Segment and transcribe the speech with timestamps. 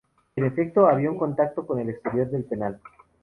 [0.35, 2.79] En efecto, había un contacto con el exterior del penal.